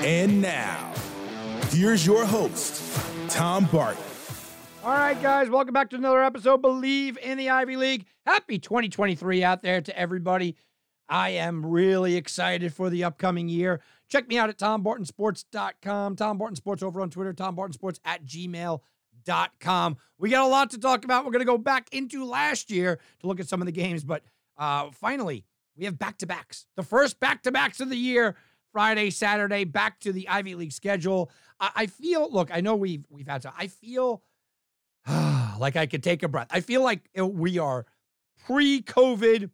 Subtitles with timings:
[0.00, 0.92] And now,
[1.70, 2.82] here's your host,
[3.28, 4.02] Tom Barton.
[4.84, 6.62] All right, guys, welcome back to another episode.
[6.62, 8.06] Bleav in the Ivy League.
[8.24, 10.54] Happy 2023 out there to everybody.
[11.08, 13.80] I am really excited for the upcoming year.
[14.08, 18.24] Check me out at tombartonsports.com, Tom Barton Sports over on Twitter, Tom Barton Sports at
[18.24, 19.96] gmail.com.
[20.18, 21.24] We got a lot to talk about.
[21.24, 24.04] We're going to go back into last year to look at some of the games,
[24.04, 24.22] but
[24.56, 25.44] uh, finally,
[25.76, 26.66] we have back to backs.
[26.76, 28.36] The first back to backs of the year.
[28.72, 31.30] Friday, Saturday, back to the Ivy League schedule.
[31.60, 33.52] I, I feel, look, I know we've we've had some.
[33.58, 34.22] I feel
[35.58, 36.48] like I could take a breath.
[36.50, 37.86] I feel like we are
[38.46, 39.50] pre-COVID,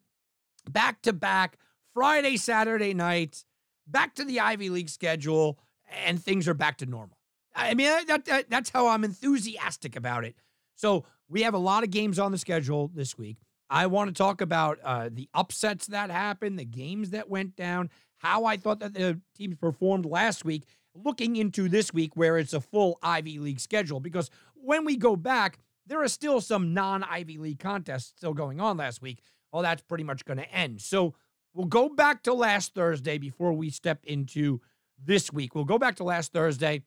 [0.70, 1.58] back to back,
[1.92, 3.44] Friday, Saturday night,
[3.86, 5.58] back to the Ivy League schedule,
[6.04, 7.18] and things are back to normal.
[7.54, 10.34] I mean, that, that, that's how I'm enthusiastic about it.
[10.74, 13.38] So we have a lot of games on the schedule this week.
[13.70, 17.90] I want to talk about uh, the upsets that happened, the games that went down,
[18.24, 22.54] how I thought that the teams performed last week, looking into this week where it's
[22.54, 24.00] a full Ivy League schedule.
[24.00, 28.60] Because when we go back, there are still some non Ivy League contests still going
[28.60, 29.20] on last week.
[29.52, 30.80] Well, that's pretty much going to end.
[30.80, 31.14] So
[31.52, 34.62] we'll go back to last Thursday before we step into
[34.98, 35.54] this week.
[35.54, 36.82] We'll go back to last Thursday,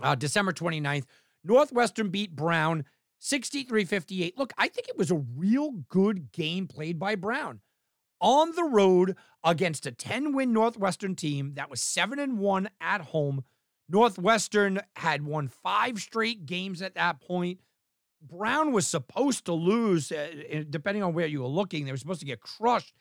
[0.00, 1.06] uh, December 29th.
[1.42, 2.84] Northwestern beat Brown
[3.18, 4.38] 63 58.
[4.38, 7.60] Look, I think it was a real good game played by Brown
[8.22, 13.00] on the road against a 10 win Northwestern team that was 7 and 1 at
[13.02, 13.44] home.
[13.88, 17.60] Northwestern had won five straight games at that point.
[18.22, 21.84] Brown was supposed to lose, uh, depending on where you were looking.
[21.84, 22.94] They were supposed to get crushed.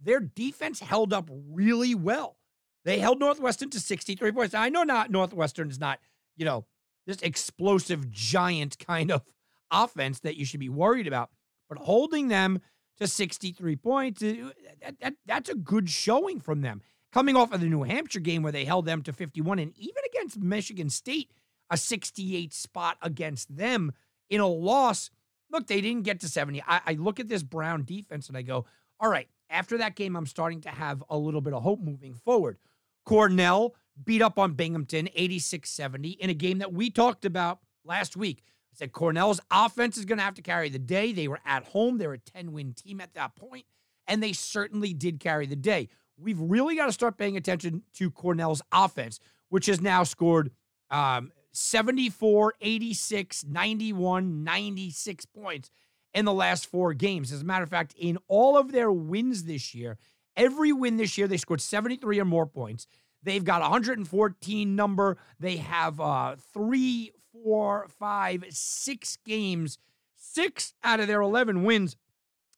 [0.00, 2.38] Their defense held up really well.
[2.84, 4.52] They held Northwestern to 63 points.
[4.54, 5.98] Now, I know not Northwestern is not,
[6.36, 6.64] you know,
[7.06, 9.22] this explosive giant kind of
[9.70, 11.30] offense that you should be worried about,
[11.68, 12.60] but holding them
[12.98, 14.22] to 63 points.
[14.22, 14.50] Uh,
[14.82, 16.82] that, that, that's a good showing from them.
[17.12, 20.02] Coming off of the New Hampshire game where they held them to 51, and even
[20.12, 21.30] against Michigan State,
[21.70, 23.92] a 68 spot against them
[24.28, 25.10] in a loss.
[25.50, 26.62] Look, they didn't get to 70.
[26.66, 28.66] I, I look at this Brown defense and I go,
[29.00, 32.14] all right, after that game, I'm starting to have a little bit of hope moving
[32.14, 32.58] forward.
[33.06, 38.16] Cornell beat up on Binghamton 86 70 in a game that we talked about last
[38.16, 38.42] week
[38.78, 41.12] said Cornell's offense is going to have to carry the day.
[41.12, 41.98] They were at home.
[41.98, 43.66] They're a 10 win team at that point,
[44.06, 45.88] and they certainly did carry the day.
[46.16, 50.50] We've really got to start paying attention to Cornell's offense, which has now scored
[50.90, 55.70] um, 74, 86, 91, 96 points
[56.14, 57.32] in the last four games.
[57.32, 59.98] As a matter of fact, in all of their wins this year,
[60.36, 62.86] every win this year, they scored 73 or more points.
[63.22, 65.18] They've got 114 number.
[65.40, 67.12] They have uh, three
[67.42, 69.78] four, five, six games,
[70.16, 71.96] six out of their 11 wins,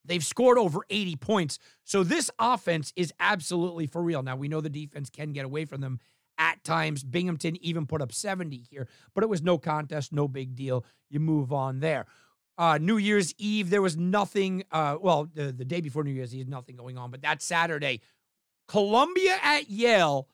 [0.04, 1.58] they've scored over 80 points.
[1.84, 4.22] So this offense is absolutely for real.
[4.22, 6.00] Now, we know the defense can get away from them
[6.38, 7.04] at times.
[7.04, 10.84] Binghamton even put up 70 here, but it was no contest, no big deal.
[11.08, 12.06] You move on there.
[12.58, 14.64] Uh, New Year's Eve, there was nothing.
[14.70, 18.00] Uh, well, the, the day before New Year's Eve, nothing going on, but that Saturday,
[18.68, 20.28] Columbia at Yale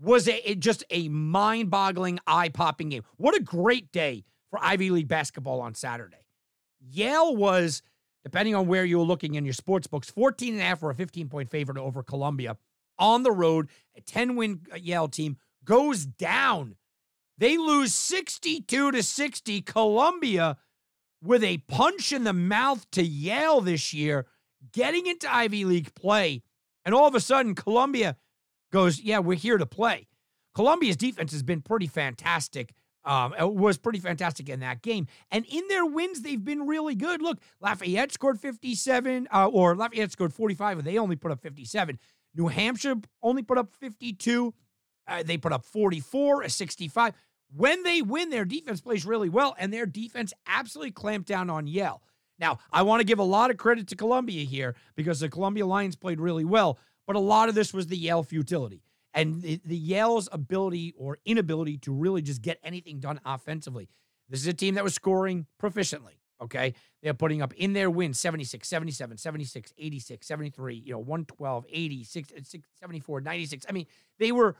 [0.00, 3.04] was a, just a mind boggling, eye popping game.
[3.16, 6.24] What a great day for Ivy League basketball on Saturday.
[6.80, 7.82] Yale was,
[8.24, 10.90] depending on where you were looking in your sports books, 14 and a half or
[10.90, 12.56] a 15 point favorite over Columbia
[12.98, 13.68] on the road.
[13.96, 16.76] A 10 win uh, Yale team goes down.
[17.36, 19.60] They lose 62 to 60.
[19.62, 20.56] Columbia
[21.22, 24.26] with a punch in the mouth to Yale this year,
[24.72, 26.42] getting into Ivy League play.
[26.84, 28.16] And all of a sudden, Columbia
[28.70, 30.08] goes, yeah, we're here to play.
[30.54, 32.74] Columbia's defense has been pretty fantastic.
[33.04, 35.06] Um, it was pretty fantastic in that game.
[35.30, 37.22] And in their wins, they've been really good.
[37.22, 41.98] Look, Lafayette scored 57, uh, or Lafayette scored 45, and they only put up 57.
[42.34, 44.52] New Hampshire only put up 52.
[45.06, 47.14] Uh, they put up 44, a 65.
[47.56, 51.66] When they win, their defense plays really well, and their defense absolutely clamped down on
[51.66, 52.02] Yale.
[52.38, 55.66] Now, I want to give a lot of credit to Columbia here because the Columbia
[55.66, 56.78] Lions played really well.
[57.08, 58.82] But a lot of this was the Yale futility
[59.14, 63.88] and the, the Yale's ability or inability to really just get anything done offensively.
[64.28, 66.18] This is a team that was scoring proficiently.
[66.42, 66.74] Okay.
[67.02, 72.04] They're putting up in their wins 76, 77, 76, 86, 73, you know, 112, 80,
[72.04, 73.66] 74, 96.
[73.66, 73.86] I mean,
[74.18, 74.56] they were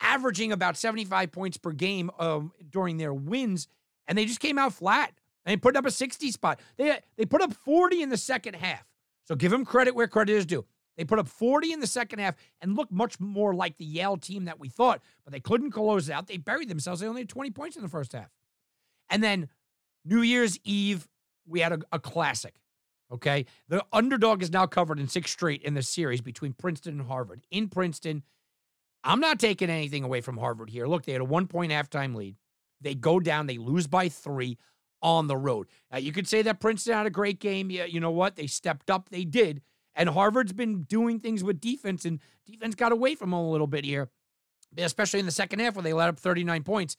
[0.00, 3.68] averaging about 75 points per game um, during their wins,
[4.08, 5.12] and they just came out flat.
[5.46, 6.58] And they put up a 60 spot.
[6.76, 8.84] They they put up 40 in the second half.
[9.26, 10.64] So give them credit where credit is due.
[10.96, 14.16] They put up 40 in the second half and looked much more like the Yale
[14.16, 16.26] team that we thought, but they couldn't close out.
[16.26, 17.00] They buried themselves.
[17.00, 18.30] They only had 20 points in the first half.
[19.10, 19.48] And then
[20.04, 21.08] New Year's Eve,
[21.46, 22.54] we had a, a classic.
[23.12, 23.46] Okay.
[23.68, 27.42] The underdog is now covered in six straight in the series between Princeton and Harvard.
[27.50, 28.22] In Princeton,
[29.02, 30.86] I'm not taking anything away from Harvard here.
[30.86, 32.36] Look, they had a one point halftime lead.
[32.80, 34.58] They go down, they lose by three
[35.00, 35.68] on the road.
[35.92, 37.70] Now, you could say that Princeton had a great game.
[37.70, 38.36] Yeah, you know what?
[38.36, 39.60] They stepped up, they did.
[39.94, 43.66] And Harvard's been doing things with defense, and defense got away from them a little
[43.66, 44.10] bit here,
[44.76, 46.96] especially in the second half where they let up 39 points.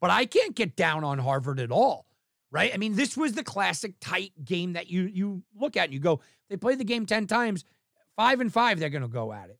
[0.00, 2.06] But I can't get down on Harvard at all,
[2.50, 2.72] right?
[2.72, 6.00] I mean, this was the classic tight game that you you look at and you
[6.00, 7.64] go, they played the game 10 times,
[8.16, 9.58] five and five, they're gonna go at it.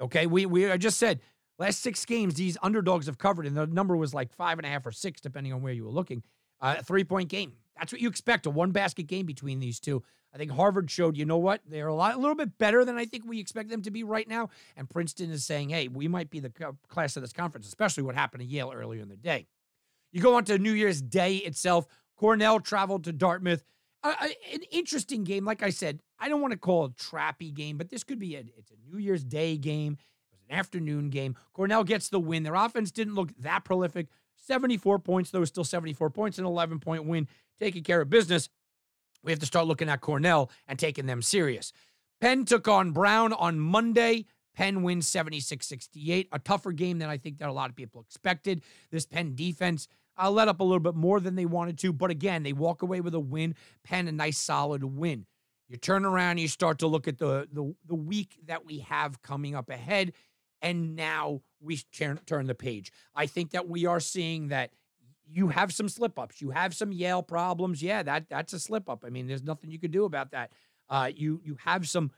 [0.00, 0.26] Okay.
[0.26, 1.20] We we I just said
[1.58, 4.70] last six games, these underdogs have covered, and the number was like five and a
[4.70, 6.22] half or six, depending on where you were looking.
[6.60, 7.52] A three-point game.
[7.78, 10.02] That's what you expect, a one-basket game between these two.
[10.34, 11.62] I think Harvard showed, you know what?
[11.66, 14.02] They're a lot, a little bit better than I think we expect them to be
[14.02, 14.50] right now.
[14.76, 16.52] And Princeton is saying, hey, we might be the
[16.88, 19.46] class of this conference, especially what happened to Yale earlier in the day.
[20.12, 21.86] You go on to New Year's Day itself.
[22.16, 23.62] Cornell traveled to Dartmouth.
[24.02, 24.14] Uh,
[24.52, 25.44] an interesting game.
[25.44, 28.18] Like I said, I don't want to call it a trappy game, but this could
[28.18, 29.94] be a, it's a New Year's Day game.
[29.94, 31.36] It was an afternoon game.
[31.52, 32.42] Cornell gets the win.
[32.42, 34.08] Their offense didn't look that prolific.
[34.46, 38.48] 74 points, though, is still 74 points, an 11 point win, taking care of business
[39.22, 41.72] we have to start looking at Cornell and taking them serious.
[42.20, 44.26] Penn took on Brown on Monday.
[44.54, 48.00] Penn wins 76 68, a tougher game than I think that a lot of people
[48.00, 48.62] expected.
[48.90, 49.86] This Penn defense
[50.20, 52.82] uh, let up a little bit more than they wanted to, but again, they walk
[52.82, 53.54] away with a win.
[53.84, 55.26] Penn, a nice solid win.
[55.68, 59.22] You turn around you start to look at the, the, the week that we have
[59.22, 60.12] coming up ahead,
[60.62, 62.92] and now we turn, turn the page.
[63.14, 64.70] I think that we are seeing that
[65.26, 66.40] you have some slip ups.
[66.40, 67.82] You have some Yale problems.
[67.82, 69.04] Yeah, that that's a slip up.
[69.06, 70.52] I mean, there's nothing you could do about that.
[70.88, 72.10] Uh, you you have some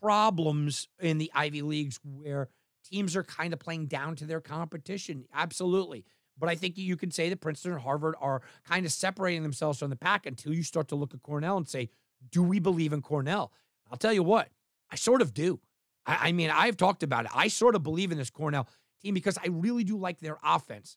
[0.00, 2.48] problems in the Ivy leagues where
[2.84, 5.24] teams are kind of playing down to their competition.
[5.32, 6.04] Absolutely.
[6.38, 9.78] But I think you can say that Princeton and Harvard are kind of separating themselves
[9.80, 11.90] from the pack until you start to look at Cornell and say,
[12.30, 13.52] do we believe in Cornell?
[13.90, 14.48] I'll tell you what,
[14.90, 15.60] I sort of do.
[16.08, 17.30] I, I mean, I've talked about it.
[17.34, 18.66] I sort of believe in this Cornell
[19.00, 20.96] team because I really do like their offense.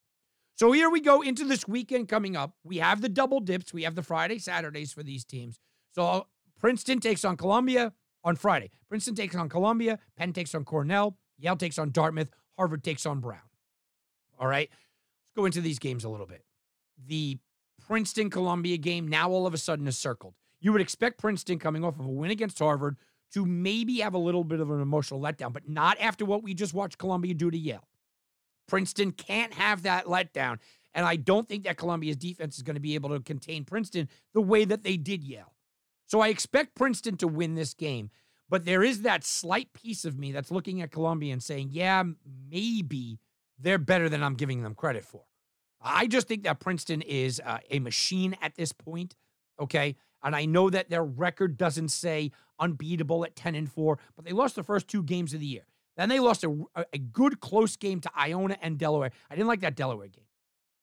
[0.55, 2.55] So here we go into this weekend coming up.
[2.63, 3.73] We have the double dips.
[3.73, 5.59] We have the Friday, Saturdays for these teams.
[5.93, 6.27] So
[6.59, 7.93] Princeton takes on Columbia
[8.23, 8.71] on Friday.
[8.87, 9.99] Princeton takes on Columbia.
[10.15, 11.17] Penn takes on Cornell.
[11.37, 12.29] Yale takes on Dartmouth.
[12.57, 13.39] Harvard takes on Brown.
[14.39, 14.69] All right.
[14.69, 16.43] Let's go into these games a little bit.
[17.07, 17.39] The
[17.87, 20.35] Princeton Columbia game now all of a sudden is circled.
[20.59, 22.97] You would expect Princeton coming off of a win against Harvard
[23.33, 26.53] to maybe have a little bit of an emotional letdown, but not after what we
[26.53, 27.87] just watched Columbia do to Yale.
[28.67, 30.59] Princeton can't have that letdown.
[30.93, 34.09] And I don't think that Columbia's defense is going to be able to contain Princeton
[34.33, 35.53] the way that they did Yale.
[36.05, 38.09] So I expect Princeton to win this game.
[38.49, 42.03] But there is that slight piece of me that's looking at Columbia and saying, yeah,
[42.49, 43.19] maybe
[43.57, 45.21] they're better than I'm giving them credit for.
[45.81, 49.15] I just think that Princeton is uh, a machine at this point.
[49.59, 49.95] Okay.
[50.23, 54.31] And I know that their record doesn't say unbeatable at 10 and 4, but they
[54.31, 55.65] lost the first two games of the year.
[55.97, 59.11] Then they lost a, a good close game to Iona and Delaware.
[59.29, 60.25] I didn't like that Delaware game.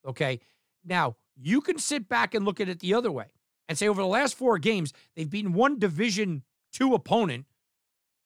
[0.06, 0.40] Okay.
[0.84, 3.26] Now, you can sit back and look at it the other way
[3.68, 7.46] and say over the last four games, they've beaten one Division two opponent.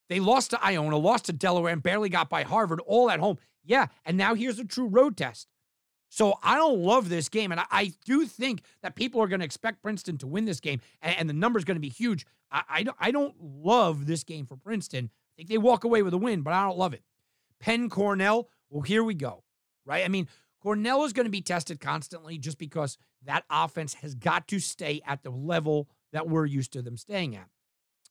[0.09, 3.39] They lost to Iona, lost to Delaware, and barely got by Harvard, all at home.
[3.65, 3.87] Yeah.
[4.05, 5.49] And now here's a true road test.
[6.13, 7.53] So I don't love this game.
[7.53, 10.61] And I, I do think that people are going to expect Princeton to win this
[10.61, 12.27] game, and, and the number's going to be huge.
[12.51, 15.09] I, I, I don't love this game for Princeton.
[15.09, 17.03] I think they walk away with a win, but I don't love it.
[17.61, 19.43] Penn Cornell, well, here we go,
[19.87, 20.05] right?
[20.05, 20.29] I mean,
[20.63, 25.01] Cornell is going to be tested constantly just because that offense has got to stay
[25.07, 27.49] at the level that we're used to them staying at.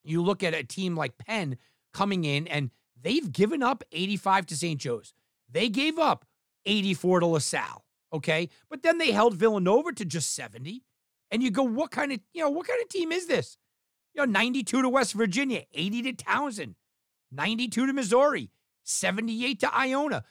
[0.03, 1.55] You look at a team like Penn
[1.93, 4.81] coming in and they've given up 85 to St.
[4.81, 5.13] Joe's.
[5.51, 6.25] They gave up
[6.65, 8.49] 84 to LaSalle, okay?
[8.69, 10.83] But then they held Villanova to just 70.
[11.29, 13.57] And you go, what kind of, you know, what kind of team is this?
[14.13, 16.75] You know, 92 to West Virginia, 80 to Towson,
[17.31, 18.51] 92 to Missouri,
[18.83, 20.23] 78 to Iona.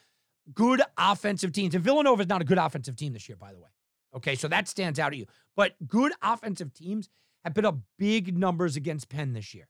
[0.52, 1.74] Good offensive teams.
[1.74, 3.70] And Villanova is not a good offensive team this year, by the way.
[4.14, 5.26] Okay, so that stands out to you.
[5.56, 7.08] But good offensive teams
[7.44, 9.68] have put up big numbers against Penn this year.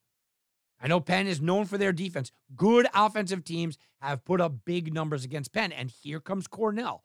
[0.82, 2.32] I know Penn is known for their defense.
[2.56, 5.72] Good offensive teams have put up big numbers against Penn.
[5.72, 7.04] And here comes Cornell.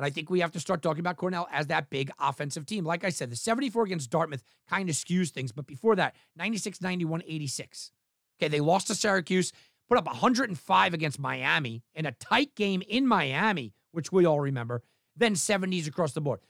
[0.00, 2.84] And I think we have to start talking about Cornell as that big offensive team.
[2.84, 5.52] Like I said, the 74 against Dartmouth kind of skews things.
[5.52, 7.92] But before that, 96, 91, 86.
[8.40, 9.52] Okay, they lost to Syracuse,
[9.88, 14.82] put up 105 against Miami in a tight game in Miami which we all remember,
[15.16, 16.40] then 70s across the board.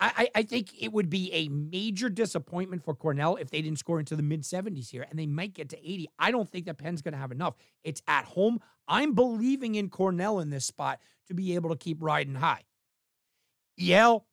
[0.00, 3.98] I, I think it would be a major disappointment for Cornell if they didn't score
[3.98, 6.08] into the mid 70s here, and they might get to 80.
[6.20, 7.56] I don't think that Penn's going to have enough.
[7.82, 8.60] It's at home.
[8.86, 12.62] I'm believing in Cornell in this spot to be able to keep riding high.
[13.78, 14.26] Yale,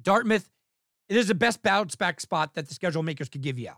[0.00, 0.48] Dartmouth,
[1.08, 3.70] it is the best bounce back spot that the schedule makers could give you.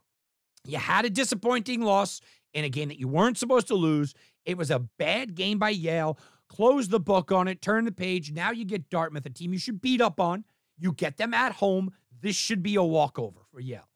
[0.64, 2.20] You had a disappointing loss
[2.52, 4.14] in a game that you weren't supposed to lose.
[4.44, 6.18] It was a bad game by Yale.
[6.48, 8.32] Close the book on it, turn the page.
[8.32, 10.44] Now you get Dartmouth, a team you should beat up on.
[10.78, 11.92] You get them at home.
[12.20, 13.88] This should be a walkover for Yale.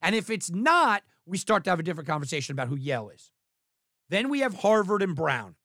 [0.00, 3.30] And if it's not, we start to have a different conversation about who Yale is.
[4.08, 5.56] Then we have Harvard and Brown.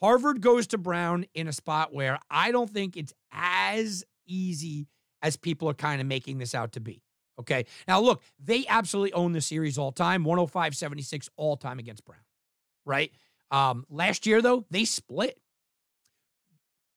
[0.00, 4.86] Harvard goes to Brown in a spot where I don't think it's as easy
[5.22, 7.02] as people are kind of making this out to be.
[7.40, 7.66] Okay.
[7.86, 12.20] Now, look, they absolutely own the series all time 105 76 all time against Brown,
[12.84, 13.12] right?
[13.50, 15.38] Um, last year, though, they split.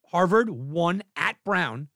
[0.08, 1.88] Harvard won at Brown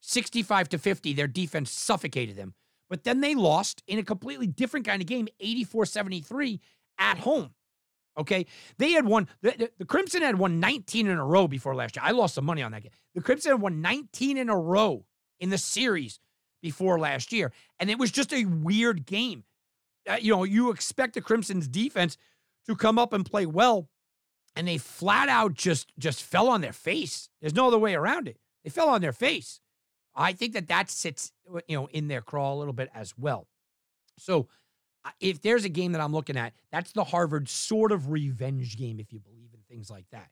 [0.00, 1.12] 65 to 50.
[1.12, 2.54] Their defense suffocated them.
[2.88, 6.60] But then they lost in a completely different kind of game, 84 73
[6.98, 7.50] at home.
[8.18, 8.46] Okay.
[8.78, 11.96] They had won, the, the, the, Crimson had won 19 in a row before last
[11.96, 12.02] year.
[12.04, 12.92] I lost some money on that game.
[13.14, 15.04] The Crimson had won 19 in a row
[15.38, 16.20] in the series
[16.60, 17.52] before last year.
[17.78, 19.44] And it was just a weird game.
[20.08, 22.16] Uh, you know, you expect the Crimson's defense
[22.66, 23.88] to come up and play well,
[24.56, 27.28] and they flat out just just fell on their face.
[27.40, 28.38] There's no other way around it.
[28.64, 29.60] They fell on their face.
[30.14, 31.32] I think that that sits,
[31.68, 33.46] you know, in their crawl a little bit as well.
[34.18, 34.48] So,
[35.20, 39.00] if there's a game that I'm looking at, that's the Harvard sort of revenge game,
[39.00, 40.28] if you believe in things like that.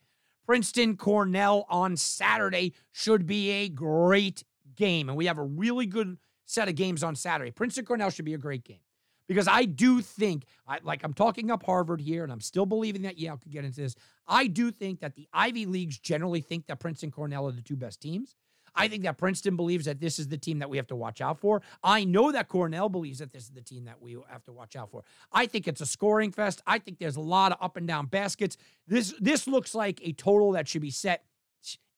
[0.47, 4.45] Princeton Cornell on Saturday should be a great
[4.77, 7.51] game, and we have a really good set of games on Saturday.
[7.51, 8.81] Princeton Cornell should be a great game
[9.29, 13.03] because I do think, I, like I'm talking up Harvard here, and I'm still believing
[13.03, 13.97] that Yale could get into this.
[14.29, 17.77] I do think that the Ivy Leagues generally think that Princeton Cornell are the two
[17.77, 18.37] best teams.
[18.77, 21.21] I think that Princeton believes that this is the team that we have to watch
[21.21, 21.63] out for.
[21.83, 24.77] I know that Cornell believes that this is the team that we have to watch
[24.77, 25.05] out for.
[25.33, 26.63] I think it's a scoring fest.
[26.67, 28.57] I think there's a lot of up and down baskets.
[28.87, 31.25] This this looks like a total that should be set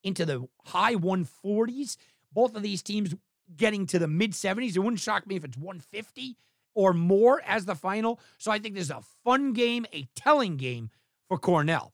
[0.02, 1.96] into the high 140s.
[2.32, 3.14] Both of these teams
[3.56, 4.76] getting to the mid 70s.
[4.76, 6.36] It wouldn't shock me if it's 150
[6.74, 8.20] or more as the final.
[8.38, 10.90] So I think this is a fun game, a telling game
[11.28, 11.92] for Cornell.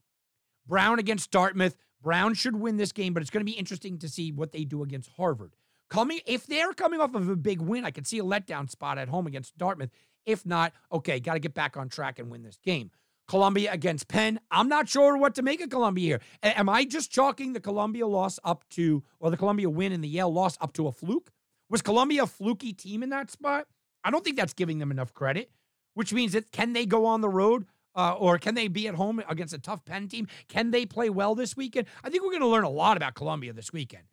[0.66, 1.76] Brown against Dartmouth.
[2.04, 4.64] Brown should win this game, but it's going to be interesting to see what they
[4.64, 5.56] do against Harvard.
[5.90, 8.98] Coming, if they're coming off of a big win, I could see a letdown spot
[8.98, 9.90] at home against Dartmouth.
[10.26, 12.90] If not, okay, got to get back on track and win this game.
[13.26, 14.38] Columbia against Penn.
[14.50, 16.20] I'm not sure what to make of Columbia here.
[16.42, 20.08] Am I just chalking the Columbia loss up to, or the Columbia win and the
[20.08, 21.30] Yale loss up to a fluke?
[21.70, 23.66] Was Columbia a fluky team in that spot?
[24.04, 25.50] I don't think that's giving them enough credit,
[25.94, 28.94] which means that can they go on the road uh, or can they be at
[28.94, 30.26] home against a tough Penn team?
[30.48, 31.86] Can they play well this weekend?
[32.02, 34.04] I think we're going to learn a lot about Columbia this weekend.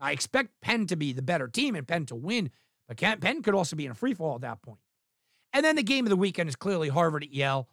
[0.00, 2.50] I expect Penn to be the better team and Penn to win,
[2.86, 4.80] but Penn could also be in a free fall at that point.
[5.52, 7.68] And then the game of the weekend is clearly Harvard at Yale.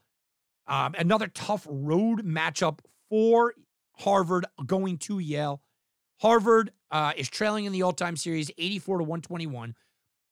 [0.67, 2.79] Um, another tough road matchup
[3.09, 3.53] for
[3.97, 5.61] Harvard going to Yale.
[6.21, 9.75] Harvard uh, is trailing in the all-time series, 84 to 121.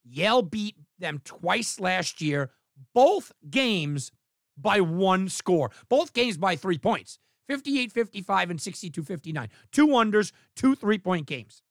[0.05, 2.51] Yale beat them twice last year,
[2.93, 4.11] both games
[4.57, 5.71] by one score.
[5.89, 9.49] Both games by three points 58 55 and 62 59.
[9.71, 11.61] Two unders, two three point games.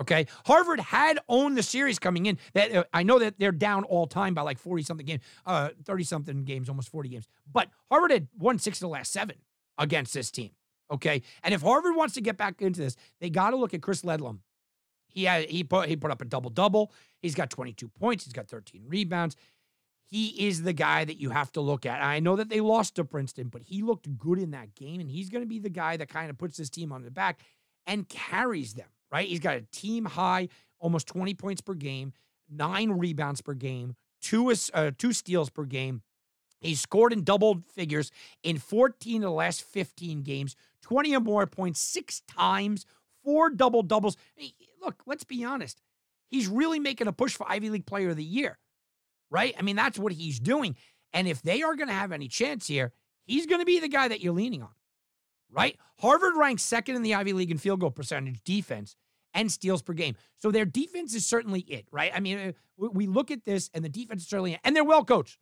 [0.00, 0.26] Okay.
[0.46, 2.38] Harvard had owned the series coming in.
[2.54, 5.70] That uh, I know that they're down all time by like 40 something games, uh,
[5.84, 7.28] 30 something games, almost 40 games.
[7.50, 9.36] But Harvard had won six of the last seven
[9.78, 10.50] against this team.
[10.90, 11.22] Okay.
[11.42, 14.02] And if Harvard wants to get back into this, they got to look at Chris
[14.02, 14.38] Ledlum.
[15.06, 16.92] He had he put he put up a double double.
[17.20, 18.24] He's got 22 points.
[18.24, 19.36] He's got 13 rebounds
[20.10, 22.02] he is the guy that you have to look at.
[22.02, 25.08] I know that they lost to Princeton, but he looked good in that game, and
[25.08, 27.40] he's going to be the guy that kind of puts his team on the back
[27.86, 29.28] and carries them, right?
[29.28, 30.48] He's got a team high,
[30.80, 32.12] almost 20 points per game,
[32.50, 36.02] nine rebounds per game, two, uh, two steals per game.
[36.60, 38.10] He's scored in double figures
[38.42, 42.84] in 14 of the last 15 games, 20 or more points six times,
[43.24, 44.16] four double doubles.
[44.82, 45.80] Look, let's be honest.
[46.28, 48.58] He's really making a push for Ivy League Player of the Year
[49.30, 49.54] right?
[49.58, 50.76] I mean, that's what he's doing.
[51.12, 52.92] And if they are going to have any chance here,
[53.24, 54.74] he's going to be the guy that you're leaning on,
[55.50, 55.76] right?
[56.00, 58.96] Harvard ranks second in the Ivy League in field goal percentage defense
[59.34, 60.16] and steals per game.
[60.36, 62.10] So their defense is certainly it, right?
[62.14, 65.04] I mean, uh, we look at this and the defense is certainly, and they're well
[65.04, 65.38] coached,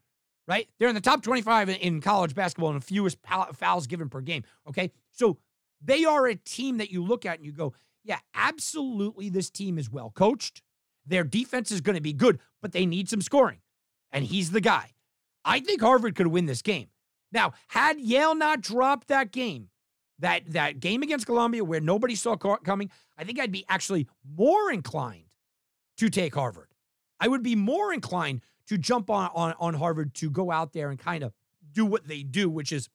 [0.46, 0.68] right?
[0.78, 3.18] They're in the top 25 in college basketball and the fewest
[3.54, 4.90] fouls given per game, okay?
[5.12, 5.38] So
[5.82, 9.78] they are a team that you look at and you go, yeah, absolutely, this team
[9.78, 10.62] is well coached.
[11.06, 13.60] Their defense is going to be good, but they need some scoring
[14.12, 14.92] and he's the guy.
[15.44, 16.88] I think Harvard could win this game.
[17.32, 19.68] Now, had Yale not dropped that game,
[20.18, 24.72] that that game against Columbia where nobody saw coming, I think I'd be actually more
[24.72, 25.24] inclined
[25.98, 26.68] to take Harvard.
[27.20, 30.90] I would be more inclined to jump on on, on Harvard to go out there
[30.90, 31.32] and kind of
[31.72, 32.88] do what they do, which is,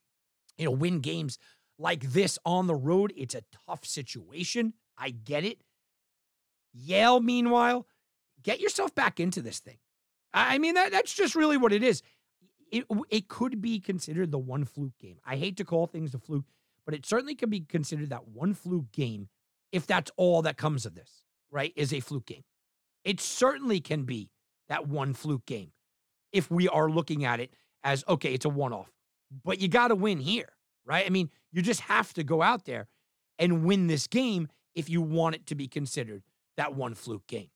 [0.58, 1.38] you know, win games
[1.78, 3.14] like this on the road.
[3.16, 4.74] It's a tough situation.
[4.98, 5.64] I get it.
[6.74, 7.88] Yale, meanwhile,
[8.42, 9.78] get yourself back into this thing.
[10.34, 12.02] I mean, that that's just really what it is.
[12.72, 15.18] It, it could be considered the one fluke game.
[15.26, 16.46] I hate to call things a fluke,
[16.86, 19.30] but it certainly could be considered that one fluke game
[19.72, 21.72] if that's all that comes of this, right?
[21.76, 22.44] Is a fluke game.
[23.04, 24.32] It certainly can be
[24.70, 25.72] that one fluke game
[26.32, 28.92] if we are looking at it as okay, it's a one off,
[29.44, 30.50] but you got to win here,
[30.86, 31.06] right?
[31.06, 32.88] I mean, you just have to go out there
[33.38, 36.24] and win this game if you want it to be considered
[36.58, 37.50] that one fluke game.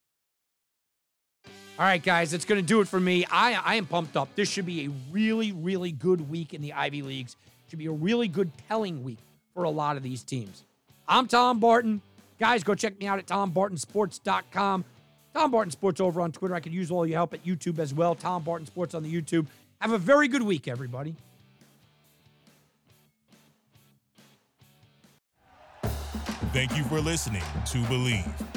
[1.79, 3.23] All right, guys, that's going to do it for me.
[3.29, 4.29] I, I am pumped up.
[4.35, 7.35] This should be a really, really good week in the Ivy Leagues.
[7.69, 9.19] Should be a really good telling week
[9.53, 10.63] for a lot of these teams.
[11.07, 12.01] I'm Tom Barton.
[12.39, 14.85] Guys, go check me out at tombartonsports.com.
[15.35, 16.55] Tom Barton Sports over on Twitter.
[16.55, 18.15] I could use all your help at YouTube as well.
[18.15, 19.45] Tom Barton Sports on the YouTube.
[19.79, 21.15] Have a very good week, everybody.
[26.53, 28.56] Thank you for listening to Bleav.